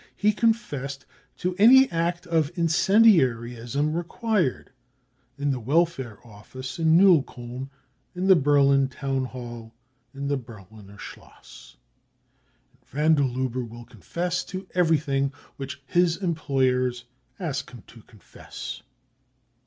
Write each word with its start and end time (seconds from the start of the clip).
He 0.15 0.33
confessed 0.33 1.05
to 1.37 1.55
any 1.59 1.87
act 1.91 2.25
of 2.25 2.49
incendiarism 2.57 3.93
required: 3.93 4.71
ill 5.37 5.51
the 5.51 5.59
Welfare 5.59 6.17
Office 6.25 6.79
in 6.79 6.97
Neukolln,• 6.97 7.65
in 8.15 8.25
the 8.25 8.35
Berlin 8.35 8.87
Town 8.87 9.25
Hall, 9.25 9.75
in 10.11 10.27
the 10.27 10.37
Berliner 10.37 10.97
Schloss, 10.97 11.77
And 12.79 12.89
van 12.89 13.13
der 13.13 13.31
Lubbe 13.31 13.69
will 13.69 13.85
confess 13.85 14.43
to 14.45 14.65
everything 14.73 15.33
which 15.57 15.83
his 15.85 16.17
employers 16.17 17.05
ask 17.39 17.69
him 17.69 17.83
to 17.85 18.01
confess. 18.01 18.81